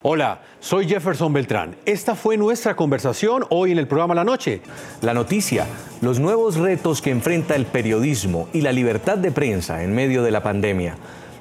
Hola, 0.00 0.42
soy 0.60 0.86
Jefferson 0.86 1.32
Beltrán. 1.32 1.74
Esta 1.84 2.14
fue 2.14 2.36
nuestra 2.36 2.76
conversación 2.76 3.44
hoy 3.50 3.72
en 3.72 3.78
el 3.78 3.88
programa 3.88 4.14
La 4.14 4.22
Noche. 4.22 4.62
La 5.02 5.12
noticia, 5.12 5.66
los 6.02 6.20
nuevos 6.20 6.54
retos 6.54 7.02
que 7.02 7.10
enfrenta 7.10 7.56
el 7.56 7.66
periodismo 7.66 8.48
y 8.52 8.60
la 8.60 8.70
libertad 8.70 9.18
de 9.18 9.32
prensa 9.32 9.82
en 9.82 9.96
medio 9.96 10.22
de 10.22 10.30
la 10.30 10.40
pandemia. 10.40 10.94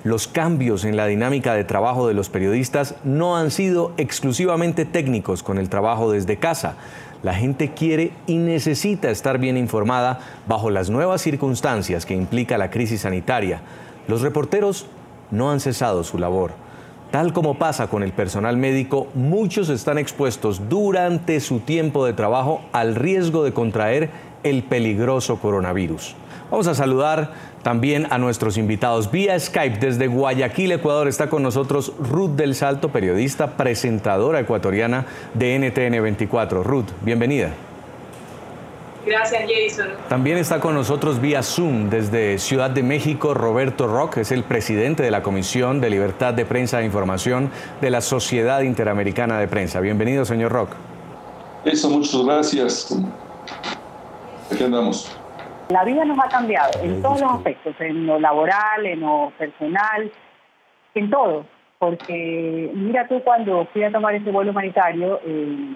Los 0.04 0.28
cambios 0.28 0.86
en 0.86 0.98
la 0.98 1.06
dinámica 1.06 1.54
de 1.54 1.66
trabajo 1.66 2.08
de 2.08 2.16
los 2.16 2.30
periodistas 2.30 2.96
no 3.04 3.38
han 3.38 3.52
sido 3.52 3.94
exclusivamente 3.98 4.86
técnicos 4.86 5.44
con 5.44 5.60
el 5.60 5.70
trabajo 5.70 6.12
desde 6.12 6.38
casa. 6.38 6.78
La 7.22 7.36
gente 7.36 7.76
quiere 7.76 8.12
y 8.26 8.38
necesita 8.38 9.12
estar 9.12 9.38
bien 9.38 9.56
informada 9.56 10.20
bajo 10.48 10.72
las 10.72 10.90
nuevas 10.90 11.22
circunstancias 11.22 12.08
que 12.08 12.16
implica 12.16 12.58
la 12.58 12.72
crisis 12.72 13.02
sanitaria. 13.02 13.62
Los 14.08 14.24
reporteros 14.24 14.88
no 15.30 15.52
han 15.52 15.60
cesado 15.60 16.04
su 16.04 16.18
labor. 16.18 16.66
Tal 17.12 17.32
como 17.32 17.58
pasa 17.58 17.88
con 17.88 18.04
el 18.04 18.12
personal 18.12 18.58
médico, 18.58 19.08
muchos 19.14 19.70
están 19.70 19.98
expuestos 19.98 20.68
durante 20.68 21.40
su 21.40 21.60
tiempo 21.60 22.06
de 22.06 22.12
trabajo 22.12 22.62
al 22.74 22.96
riesgo 22.96 23.46
de 23.46 23.54
contraer 23.54 24.10
el 24.44 24.64
peligroso 24.64 25.38
coronavirus. 25.38 26.16
Vamos 26.52 26.68
a 26.68 26.76
saludar 26.76 27.32
también 27.64 28.08
a 28.10 28.18
nuestros 28.18 28.58
invitados 28.58 29.10
vía 29.10 29.40
Skype 29.40 29.80
desde 29.80 30.08
Guayaquil, 30.08 30.74
Ecuador. 30.74 31.08
Está 31.08 31.30
con 31.30 31.44
nosotros 31.44 31.94
Ruth 31.98 32.32
del 32.32 32.56
Salto, 32.56 32.90
periodista, 32.90 33.58
presentadora 33.58 34.42
ecuatoriana 34.42 35.06
de 35.34 35.60
NTN 35.60 36.02
24. 36.02 36.64
Ruth, 36.64 36.90
bienvenida. 37.04 37.67
Gracias, 39.08 39.46
Jason. 39.48 39.88
También 40.10 40.38
está 40.38 40.60
con 40.60 40.74
nosotros 40.74 41.22
vía 41.22 41.42
Zoom 41.42 41.90
desde 41.90 42.38
Ciudad 42.40 42.70
de 42.70 42.84
México 42.84 43.34
Roberto 43.34 43.88
Rock, 43.88 44.18
es 44.18 44.34
el 44.34 44.44
presidente 44.44 45.02
de 45.02 45.12
la 45.12 45.24
Comisión 45.24 45.80
de 45.80 45.90
Libertad 45.90 46.34
de 46.34 46.46
Prensa 46.46 46.82
e 46.82 46.86
Información 46.86 47.50
de 47.80 47.90
la 47.90 48.02
Sociedad 48.02 48.62
Interamericana 48.62 49.40
de 49.40 49.48
Prensa. 49.48 49.80
Bienvenido, 49.80 50.26
señor 50.26 50.52
Rock. 50.52 50.72
Eso, 51.64 51.90
muchas 51.90 52.22
gracias. 52.26 53.00
Aquí 54.52 54.64
andamos. 54.66 55.18
La 55.70 55.86
vida 55.86 56.04
nos 56.04 56.20
ha 56.20 56.28
cambiado 56.28 56.72
en 56.82 57.02
todos 57.02 57.22
los 57.22 57.32
aspectos, 57.32 57.76
en 57.80 58.08
lo 58.08 58.20
laboral, 58.20 58.86
en 58.86 59.00
lo 59.00 59.32
personal, 59.38 60.12
en 60.96 61.10
todo. 61.10 61.46
Porque 61.80 62.72
mira 62.74 63.08
tú 63.08 63.22
cuando 63.24 63.66
fui 63.72 63.84
a 63.84 63.92
tomar 63.92 64.16
ese 64.16 64.32
vuelo 64.32 64.52
humanitario 64.52 65.22
eh, 65.26 65.76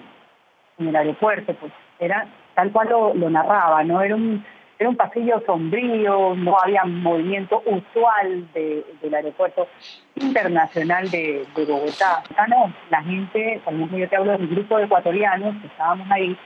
en 0.78 0.88
el 0.88 0.96
aeropuerto, 0.96 1.54
pues 1.54 1.72
era 1.98 2.26
tal 2.54 2.70
cual 2.72 2.88
lo, 2.88 3.30
narraba, 3.30 3.82
¿no? 3.84 4.00
Era 4.02 4.14
un, 4.14 4.44
era 4.78 4.88
un 4.88 4.96
pasillo 4.96 5.42
sombrío, 5.46 6.34
no 6.34 6.56
había 6.60 6.84
movimiento 6.84 7.62
usual 7.66 8.46
del 8.52 9.14
aeropuerto 9.14 9.68
internacional 10.16 11.10
de, 11.10 11.46
Bogotá. 11.54 12.22
Acá 12.30 12.46
no, 12.48 12.72
la 12.90 13.02
gente, 13.02 13.60
por 13.64 13.74
yo 13.74 14.08
te 14.08 14.16
hablo 14.16 14.32
del 14.32 14.48
grupo 14.48 14.78
de 14.78 14.84
ecuatorianos 14.84 15.56
que 15.60 15.66
estábamos 15.66 16.10
ahí, 16.10 16.36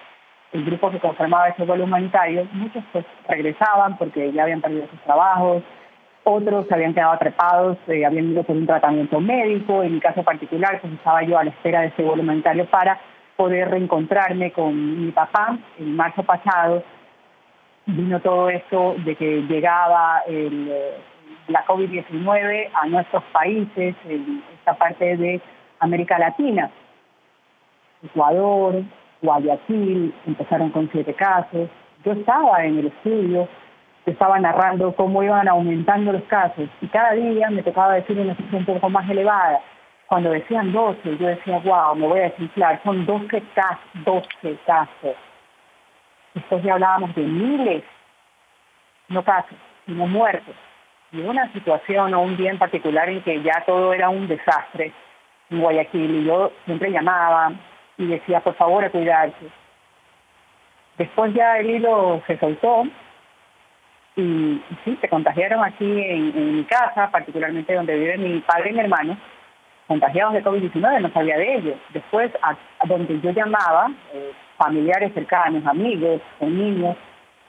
el 0.52 0.64
grupo 0.64 0.90
que 0.90 1.00
conformaba 1.00 1.48
ese 1.48 1.64
vuelo 1.64 1.84
humanitario, 1.84 2.46
muchos 2.52 2.82
pues 2.92 3.04
regresaban 3.28 3.96
porque 3.98 4.32
ya 4.32 4.44
habían 4.44 4.60
perdido 4.60 4.86
sus 4.88 5.00
trabajos, 5.02 5.62
otros 6.24 6.66
se 6.66 6.74
habían 6.74 6.92
quedado 6.92 7.12
atrapados, 7.12 7.78
eh, 7.86 8.04
habían 8.04 8.32
ido 8.32 8.42
por 8.42 8.56
un 8.56 8.66
tratamiento 8.66 9.20
médico, 9.20 9.82
en 9.82 9.94
mi 9.94 10.00
caso 10.00 10.24
particular, 10.24 10.80
pues 10.80 10.92
estaba 10.92 11.22
yo 11.22 11.38
a 11.38 11.44
la 11.44 11.50
espera 11.50 11.82
de 11.82 11.88
ese 11.88 12.02
vuelo 12.02 12.22
humanitario 12.22 12.66
para 12.66 12.98
poder 13.36 13.70
reencontrarme 13.70 14.50
con 14.52 15.04
mi 15.04 15.12
papá 15.12 15.58
en 15.78 15.94
marzo 15.94 16.22
pasado. 16.22 16.82
Vino 17.86 18.20
todo 18.20 18.50
esto 18.50 18.96
de 19.04 19.14
que 19.14 19.42
llegaba 19.42 20.22
eh, 20.26 20.98
la 21.48 21.64
COVID-19 21.66 22.70
a 22.74 22.86
nuestros 22.86 23.22
países, 23.32 23.94
en 24.08 24.42
esta 24.54 24.74
parte 24.74 25.16
de 25.16 25.40
América 25.78 26.18
Latina. 26.18 26.70
Ecuador, 28.02 28.82
Guayaquil, 29.22 30.14
empezaron 30.26 30.70
con 30.70 30.90
siete 30.90 31.14
casos. 31.14 31.68
Yo 32.04 32.12
estaba 32.12 32.64
en 32.64 32.78
el 32.78 32.86
estudio, 32.86 33.48
estaba 34.04 34.38
narrando 34.38 34.94
cómo 34.94 35.22
iban 35.22 35.48
aumentando 35.48 36.12
los 36.12 36.22
casos 36.24 36.68
y 36.80 36.86
cada 36.88 37.12
día 37.12 37.50
me 37.50 37.62
tocaba 37.62 37.94
decir 37.94 38.18
una 38.18 38.36
cifra 38.36 38.58
un 38.58 38.64
poco 38.64 38.88
más 38.88 39.08
elevada 39.10 39.60
cuando 40.06 40.30
decían 40.30 40.72
12, 40.72 41.16
yo 41.18 41.26
decía, 41.26 41.58
wow, 41.58 41.94
me 41.96 42.06
voy 42.06 42.20
a 42.20 42.30
desinflar, 42.30 42.80
son 42.84 43.04
12 43.04 43.42
casos, 43.54 43.78
12 43.94 44.56
casos. 44.64 45.16
Después 46.34 46.62
ya 46.62 46.74
hablábamos 46.74 47.14
de 47.14 47.22
miles, 47.22 47.82
no 49.08 49.24
casos, 49.24 49.58
sino 49.84 50.06
muertos. 50.06 50.54
Y 51.12 51.20
una 51.20 51.50
situación 51.52 52.14
o 52.14 52.20
un 52.20 52.36
día 52.36 52.50
en 52.50 52.58
particular 52.58 53.08
en 53.08 53.22
que 53.22 53.42
ya 53.42 53.64
todo 53.66 53.92
era 53.92 54.08
un 54.08 54.28
desastre 54.28 54.92
en 55.50 55.60
Guayaquil 55.60 56.22
y 56.22 56.24
yo 56.24 56.52
siempre 56.64 56.90
llamaba 56.90 57.52
y 57.98 58.06
decía, 58.06 58.40
por 58.40 58.54
favor, 58.54 58.84
a 58.84 58.90
cuidarse. 58.90 59.46
Después 60.98 61.34
ya 61.34 61.58
el 61.58 61.70
hilo 61.70 62.22
se 62.26 62.38
soltó 62.38 62.84
y, 64.14 64.62
sí, 64.84 64.98
se 65.00 65.08
contagiaron 65.08 65.64
aquí 65.64 65.84
en, 65.84 66.36
en 66.36 66.56
mi 66.56 66.64
casa, 66.64 67.10
particularmente 67.10 67.74
donde 67.74 67.98
vive 67.98 68.18
mi 68.18 68.40
padre 68.40 68.70
y 68.70 68.72
mi 68.72 68.80
hermano, 68.80 69.16
contagiados 69.86 70.34
de 70.34 70.44
COVID-19, 70.44 71.00
no 71.00 71.12
sabía 71.12 71.36
de 71.36 71.56
ellos. 71.56 71.76
Después, 71.92 72.30
a, 72.42 72.56
donde 72.86 73.20
yo 73.20 73.30
llamaba, 73.30 73.92
eh, 74.12 74.32
familiares 74.58 75.12
cercanos, 75.14 75.64
amigos, 75.66 76.20
niños, 76.40 76.96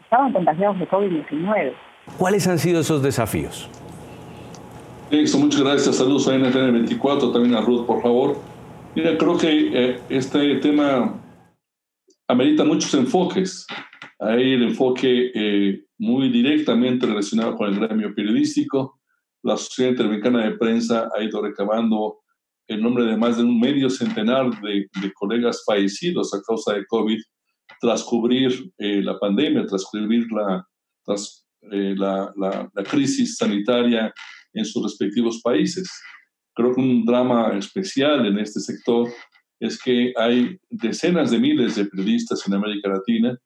estaban 0.04 0.32
contagiados 0.32 0.80
de 0.80 0.88
COVID-19. 0.88 1.74
¿Cuáles 2.18 2.48
han 2.48 2.60
sido 2.60 2.82
esos 2.82 3.02
desafíos? 3.02 3.70
Listo, 5.10 5.38
muchas 5.38 5.62
gracias. 5.62 5.96
Saludos 5.98 6.28
a 6.28 6.36
NTN24, 6.36 7.32
también 7.32 7.56
a 7.56 7.62
Ruth, 7.62 7.86
por 7.86 8.02
favor. 8.02 8.38
Mira, 8.96 9.18
creo 9.18 9.38
que 9.38 9.70
eh, 9.74 10.00
este 10.10 10.56
tema 10.56 11.22
amerita 12.28 12.64
muchos 12.64 12.94
enfoques. 12.94 13.66
Hay 14.20 14.54
el 14.54 14.64
enfoque 14.64 15.32
eh, 15.34 15.84
muy 15.98 16.30
directamente 16.30 17.06
relacionado 17.06 17.56
con 17.56 17.70
el 17.70 17.80
gremio 17.80 18.14
periodístico. 18.14 19.00
La 19.44 19.56
Sociedad 19.56 19.92
Interamericana 19.92 20.44
de 20.44 20.58
Prensa 20.58 21.10
ha 21.16 21.22
ido 21.22 21.42
recabando 21.42 22.20
el 22.68 22.82
nombre 22.82 23.06
de 23.06 23.18
más 23.18 23.38
de 23.38 23.44
un 23.44 23.60
medio 23.60 23.90
centenar 23.90 24.50
de, 24.62 24.88
colegas 25.14 25.64
fallecidos 25.66 26.34
a 26.34 26.42
causa 26.42 26.74
de 26.74 26.86
COVID 26.86 27.20
tras 27.80 28.04
cubrir 28.04 28.72
eh, 28.78 29.02
la 29.02 29.18
pandemia, 29.20 29.66
tras 29.66 29.86
cubrir 29.86 30.28
eh, 31.72 31.96
la, 31.96 32.34
la, 32.36 32.84
crisis 32.84 33.38
sanitaria 33.38 34.14
en 34.54 34.66
sus 34.66 34.84
respectivos 34.84 35.42
países. 35.42 35.90
Creo 36.54 36.74
que 36.74 36.82
un 36.82 37.06
drama 37.06 37.58
especial 37.58 38.26
en 38.26 38.40
este 38.40 38.60
sector 38.60 39.08
es 39.60 39.82
que 39.82 40.14
hay 40.18 40.58
decenas 40.70 41.32
de 41.32 41.40
miles 41.40 41.76
de 41.76 41.86
periodistas 41.86 42.46
en 42.48 42.54
América 42.54 42.90
Latina 42.90 43.38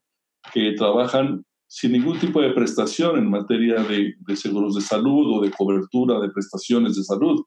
que 0.54 0.74
trabajan 0.74 1.44
sin 1.68 1.94
ningún 1.94 2.20
tipo 2.20 2.42
de 2.42 2.52
prestación 2.52 3.18
en 3.18 3.30
materia 3.30 3.76
de 3.76 4.36
seguros 4.36 4.76
de 4.76 4.82
salud 4.82 5.38
o 5.38 5.42
de 5.42 5.52
cobertura 5.52 6.20
de 6.20 6.30
prestaciones 6.30 6.96
de 6.96 7.04
salud. 7.04 7.42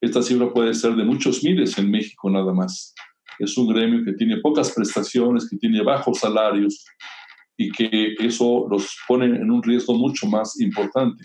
Esta 0.00 0.22
cifra 0.22 0.52
puede 0.52 0.74
ser 0.74 0.94
de 0.94 1.04
muchos 1.04 1.42
miles 1.42 1.76
en 1.78 1.90
México 1.90 2.30
nada 2.30 2.52
más. 2.52 2.94
Es 3.38 3.56
un 3.56 3.68
gremio 3.68 4.04
que 4.04 4.12
tiene 4.12 4.38
pocas 4.38 4.72
prestaciones, 4.72 5.48
que 5.48 5.56
tiene 5.56 5.82
bajos 5.82 6.18
salarios 6.18 6.84
y 7.56 7.70
que 7.70 8.14
eso 8.20 8.66
los 8.70 8.96
pone 9.06 9.26
en 9.26 9.50
un 9.50 9.62
riesgo 9.62 9.94
mucho 9.94 10.26
más 10.26 10.60
importante. 10.60 11.24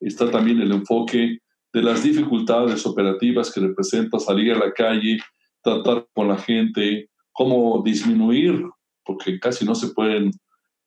Está 0.00 0.30
también 0.30 0.60
el 0.60 0.72
enfoque 0.72 1.38
de 1.72 1.82
las 1.82 2.02
dificultades 2.02 2.86
operativas 2.86 3.52
que 3.52 3.60
representa 3.60 4.18
salir 4.18 4.52
a 4.52 4.58
la 4.58 4.72
calle, 4.72 5.18
tratar 5.62 6.06
con 6.14 6.28
la 6.28 6.38
gente, 6.38 7.10
cómo 7.32 7.82
disminuir, 7.84 8.64
porque 9.04 9.38
casi 9.38 9.64
no 9.64 9.74
se 9.74 9.88
pueden 9.88 10.30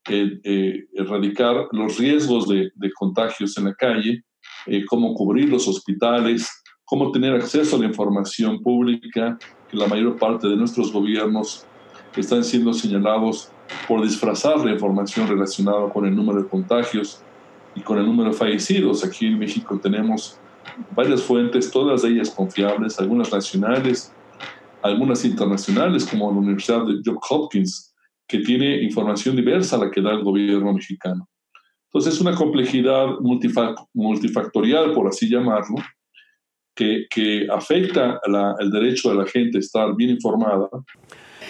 eh, 0.10 0.40
eh, 0.44 0.86
erradicar 0.94 1.68
los 1.72 1.98
riesgos 1.98 2.48
de, 2.48 2.72
contagios 2.96 3.58
en 3.58 3.66
la 3.66 3.74
calle, 3.74 4.24
eh, 4.66 4.84
cómo 4.86 5.14
cubrir 5.14 5.50
los 5.50 5.68
hospitales, 5.68 6.63
cómo 6.86 7.12
tener 7.12 7.34
acceso 7.36 7.76
a 7.76 7.80
la 7.80 7.86
información 7.86 8.62
pública, 8.62 9.38
que 9.70 9.78
la 9.78 9.88
mayor 9.88 10.18
parte 10.18 10.48
de 10.48 10.56
nuestros 10.56 10.92
gobiernos 10.92 11.66
están 12.16 12.44
siendo 12.44 12.74
señalados 12.74 13.50
por 13.88 14.02
disfrazar 14.02 14.64
la 14.64 14.72
información 14.72 15.28
relacionada 15.28 15.90
con 15.90 16.06
el 16.06 16.16
número 16.16 16.44
de 16.44 16.48
contagios 16.48 17.22
y 17.76 17.82
con 17.82 17.98
el 17.98 18.06
número 18.06 18.30
de 18.30 18.36
fallecidos. 18.36 19.04
Aquí 19.04 19.26
en 19.26 19.40
México 19.40 19.80
tenemos 19.82 20.40
varias 20.96 21.24
fuentes, 21.24 21.72
todas 21.72 22.04
ellas 22.04 22.30
confiables, 22.30 23.00
algunas 23.00 23.32
nacionales, 23.32 24.14
algunas 24.82 25.24
internacionales, 25.26 26.06
como 26.06 26.32
la 26.32 26.38
Universidad 26.38 26.86
de 26.86 27.02
Johns 27.04 27.20
Hopkins, 27.30 27.96
que 28.28 28.40
tiene 28.40 28.84
información 28.84 29.36
diversa 29.36 29.78
la 29.78 29.90
que 29.90 30.02
da 30.02 30.12
el 30.12 30.24
gobierno 30.24 30.74
mexicano. 30.74 31.28
Entonces 31.86 32.16
es 32.16 32.22
una 32.22 32.36
complejidad 32.36 33.08
multifactorial, 33.94 34.94
por 34.94 35.08
así 35.08 35.30
llamarlo, 35.30 35.76
que, 36.76 37.48
afecta 37.52 38.20
el 38.60 38.72
derecho 38.72 39.10
de 39.10 39.16
la 39.16 39.26
gente 39.26 39.58
a 39.58 39.60
estar 39.60 39.96
bien 39.96 40.12
informada. 40.12 40.70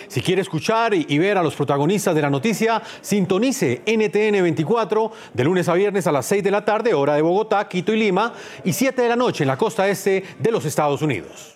Si 0.08 0.22
quiere 0.22 0.42
escuchar 0.42 0.94
y, 0.94 1.18
ver 1.18 1.38
a 1.38 1.44
los 1.44 1.56
protagonistas 1.56 2.14
de 2.14 2.22
la 2.22 2.30
noticia, 2.30 2.82
sintonice 3.02 3.82
NTN 3.86 4.44
24 4.44 5.12
de 5.34 5.44
lunes 5.44 5.68
a 5.70 5.74
viernes 5.74 6.06
a 6.08 6.12
las 6.12 6.26
6 6.26 6.44
de 6.44 6.52
la 6.52 6.64
tarde, 6.66 6.94
hora 6.94 7.16
de 7.16 7.22
Bogotá, 7.22 7.68
Quito 7.68 7.94
y 7.94 7.98
Lima, 7.98 8.34
y 8.64 8.74
7 8.74 9.02
de 9.02 9.10
la 9.10 9.16
noche 9.16 9.44
en 9.44 9.48
la 9.48 9.58
costa 9.58 9.88
este 9.88 10.24
de 10.40 10.52
los 10.52 10.66
Estados 10.66 11.02
Unidos. 11.02 11.52